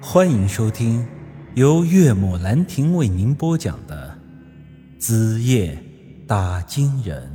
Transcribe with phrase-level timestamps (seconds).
[0.00, 1.06] 欢迎收听
[1.54, 4.16] 由岳母兰亭为您播讲的
[5.00, 5.82] 《子夜
[6.26, 7.26] 打金人》。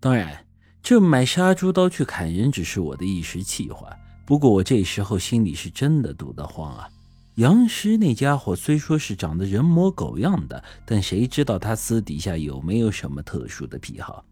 [0.00, 0.46] 当然，
[0.82, 3.94] 这买杀猪刀去砍人只是我的一时气话。
[4.24, 6.88] 不过我这时候心里是真的堵得慌啊！
[7.34, 14.24] 杨师那家伙虽说是长得人模狗样的，但谁知道他私底下有没有什么特殊的癖好？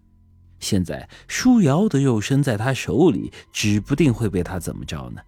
[0.60, 5.20] 现在舒瑶的肉身在他手里，指不定会被他怎么着呢。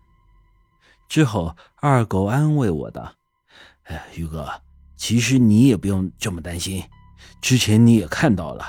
[1.08, 3.12] 之后，二狗安慰我道
[3.84, 4.48] ：“哎，于哥，
[4.96, 6.82] 其实你也不用这么担心。
[7.40, 8.64] 之前你也看到了，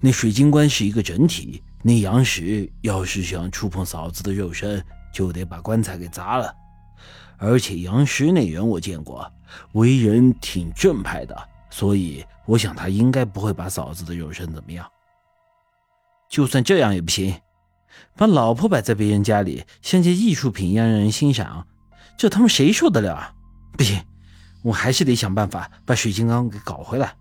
[0.00, 1.62] 那水晶棺是一个整体。
[1.82, 6.54] 那杨石要是想触碰嫂子的肉身，就得把棺材给砸了。
[7.38, 9.28] 而且杨石那人我见过，
[9.72, 11.36] 为人挺正派的，
[11.70, 14.86] 所以我想他应该不会把嫂子的肉身怎么样。”
[16.30, 17.34] 就算这样也不行，
[18.16, 21.66] 把老婆摆在别人家里，像件艺术品一样让人欣赏，
[22.16, 23.34] 这他妈谁受得了啊？
[23.76, 24.00] 不行，
[24.62, 27.16] 我还是得想办法把水晶缸给搞回来。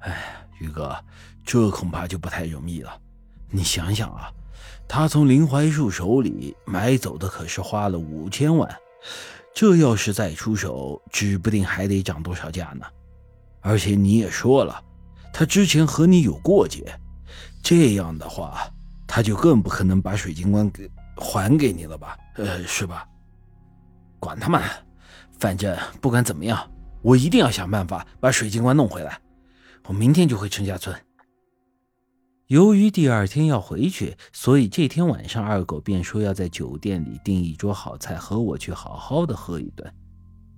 [0.00, 0.96] 哎，宇哥，
[1.44, 2.98] 这恐怕就不太容易了。
[3.50, 4.32] 你想想啊，
[4.88, 8.74] 他从林怀树手里买走的可是花了五千万，
[9.54, 12.86] 这要是再出手，指不定还得涨多少价呢。
[13.60, 14.82] 而且你也说了，
[15.30, 16.98] 他之前和你有过节。
[17.68, 18.66] 这样的话，
[19.06, 22.16] 他就更不可能把水晶棺给还给你了吧？
[22.36, 23.06] 呃，是吧？
[24.18, 24.62] 管他妈，
[25.38, 26.66] 反正不管怎么样，
[27.02, 29.20] 我一定要想办法把水晶棺弄回来。
[29.84, 30.98] 我明天就回陈家村。
[32.46, 39.94] 由于第二天要回去，所以这天晚上二狗便说要在酒店里订一桌好菜，和我去好好的喝一顿。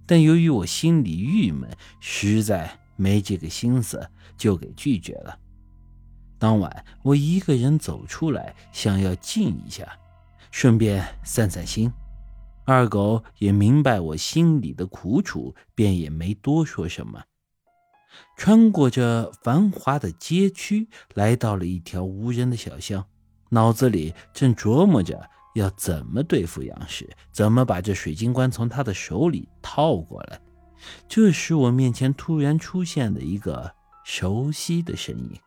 [0.06, 5.36] 但由于我心里郁闷，实在没这个心思，就给拒绝了。
[6.41, 9.86] 当晚，我一个人走出来，想要静一下，
[10.50, 11.92] 顺便散散心。
[12.64, 17.22] 二狗也明白我心里的苦楚，便也没多说什么。
[18.39, 23.05] 穿过这繁华的街区，来到了一条无人的小巷，
[23.51, 25.22] 脑子里正琢磨着
[25.55, 30.40] 要怎么对付杨氏，怎么把这水晶棺从他的手里套过来。
[31.07, 33.70] 这时，我面前突然出现了一个
[34.05, 35.39] 熟悉的身影。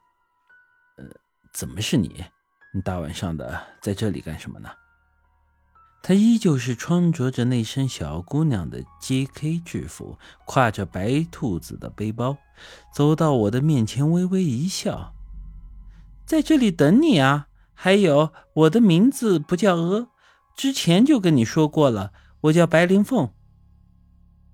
[1.53, 2.25] 怎么是你？
[2.73, 4.69] 你大晚上的在这里干什么呢？
[6.01, 9.59] 他依旧是穿着着那身小姑娘的 J.K.
[9.59, 12.35] 制服，挎着白兔子的背包，
[12.93, 15.13] 走到我的面前，微微一笑
[16.25, 17.47] ：“在这里等你啊。
[17.73, 20.09] 还有，我的名字不叫阿，
[20.57, 22.11] 之前就跟你说过了，
[22.41, 23.31] 我叫白灵凤。”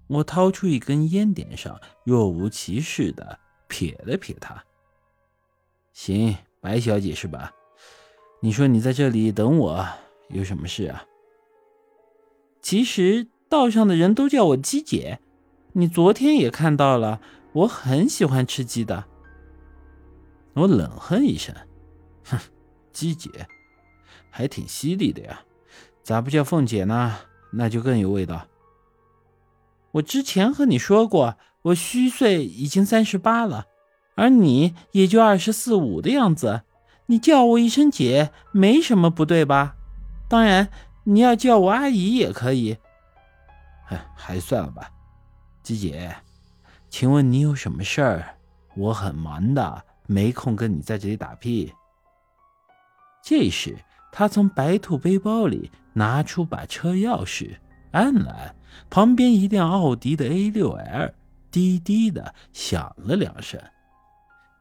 [0.07, 3.39] 我掏出一根烟，点上，若无其事的
[3.69, 4.65] 瞥了瞥他。
[5.93, 6.37] 行。
[6.61, 7.51] 白小姐是吧？
[8.41, 9.87] 你说你在这里等我
[10.29, 11.05] 有什么事啊？
[12.61, 15.19] 其实道上的人都叫我鸡姐，
[15.73, 17.21] 你昨天也看到了，
[17.53, 19.05] 我很喜欢吃鸡的。
[20.53, 21.55] 我冷哼一声，
[22.25, 22.37] 哼，
[22.91, 23.47] 鸡姐
[24.29, 25.41] 还挺犀利的呀，
[26.03, 27.19] 咋不叫凤姐呢？
[27.53, 28.45] 那就更有味道。
[29.93, 33.65] 我之前和你说过，我虚岁已经三十八了。
[34.19, 36.63] 而你也就二十四五的样子，
[37.05, 39.77] 你叫我一声姐没什么不对吧？
[40.27, 40.69] 当然，
[41.05, 42.75] 你要叫我阿姨也可以。
[43.87, 44.91] 哎，还算了吧。
[45.63, 46.13] 姬姐，
[46.89, 48.35] 请问你有什么事儿？
[48.75, 51.73] 我很忙的，没空跟你在这里打屁。
[53.23, 53.77] 这时，
[54.11, 57.55] 他从白兔背包里拿出把车钥匙，
[57.91, 58.53] 按了，
[58.89, 61.13] 旁边一辆奥迪的 A 六 L
[61.49, 63.57] 滴滴的响了两声。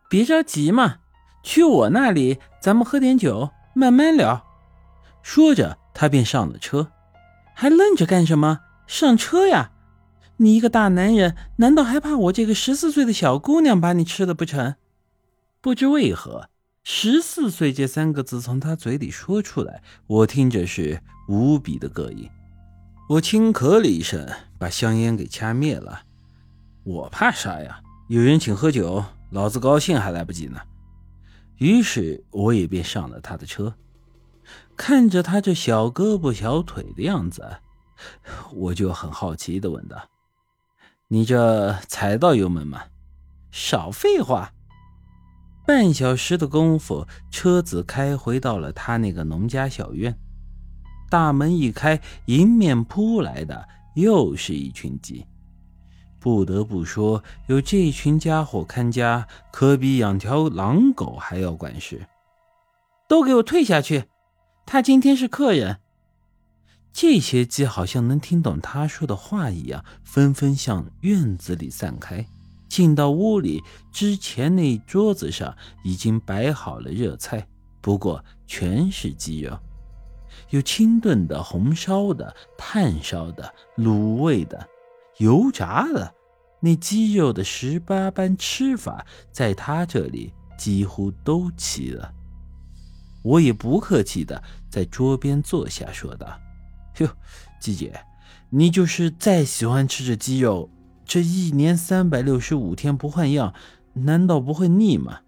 [0.08, 0.96] 别着急嘛，
[1.42, 4.44] 去我那里，咱们喝点酒，慢慢聊。
[5.22, 6.90] 说着，他便上了车。
[7.54, 8.60] 还愣着干什么？
[8.86, 9.72] 上车呀！
[10.38, 14.76] 你一个大男人，难道还怕我这个十四岁的小姑娘把你吃了不成？
[15.60, 16.48] 不知为何，
[16.84, 22.30] 十四岁这三个字从他嘴里说出来，我听着是无比的膈应。
[23.10, 24.26] 我轻咳了一声，
[24.58, 26.02] 把香烟给掐灭了。
[26.84, 27.80] 我怕啥呀？
[28.08, 29.04] 有人请喝酒。
[29.30, 30.60] 老子高兴还来不及呢，
[31.56, 33.74] 于是我也便上了他的车。
[34.76, 37.58] 看着他这小胳膊小腿的样子，
[38.54, 40.08] 我就很好奇的问道
[41.08, 42.84] ：“你这踩到油门吗
[43.50, 44.52] ？”“少废话！”
[45.66, 50.18] 半小时的功夫，车子开回到了他那个农家小院。
[51.10, 55.26] 大门一开，迎面扑来的又是一群鸡。
[56.20, 62.06] 不得不说，有这群家伙看家，可比养条狼狗还要管事。
[63.08, 64.04] 都给我退下去！
[64.66, 65.78] 他今天是客人，
[66.92, 72.26] 这些鸡好像能听懂他说的话一样，纷纷向院子里散开。
[72.68, 77.48] 进到屋里之前，那桌子上已经摆好了热菜，
[77.80, 79.58] 不过全是鸡肉，
[80.50, 84.68] 有清炖的、红烧的、炭烧的、卤味的、
[85.18, 86.14] 油炸的。
[86.60, 92.12] 那鸡肉的十八般吃法，在他这里几乎都齐了。
[93.22, 96.40] 我也不客气的在桌边坐下，说道
[96.98, 97.08] ：“哟，
[97.60, 98.00] 季姐，
[98.50, 100.70] 你就是再喜欢吃这鸡肉。”
[101.04, 103.54] 这一年三百六十五天不换样，
[103.94, 105.20] 难道不会腻吗？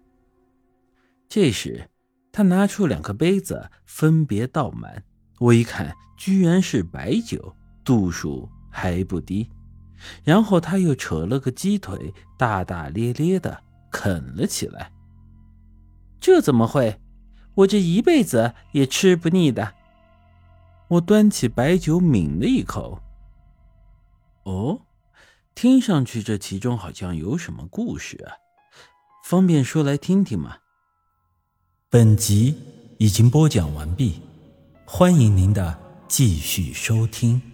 [1.27, 1.89] 这时，
[2.31, 5.03] 他拿出两个杯子，分别倒满。
[5.39, 9.49] 我一看，居然是白酒，度数还不低。
[10.23, 14.91] 然后他又扯了个鸡腿，大大咧咧的啃了起来。
[16.19, 16.99] 这怎么会？
[17.55, 19.73] 我这一辈子也吃不腻的。
[20.87, 23.01] 我端起白酒抿了一口。
[24.43, 24.81] 哦。
[25.53, 28.39] 听上去，这其中好像有什么故事啊？
[29.25, 30.59] 方便说来听听吗？
[31.89, 32.57] 本集
[32.97, 34.21] 已经播讲完毕，
[34.85, 35.77] 欢迎您的
[36.07, 37.50] 继续收听。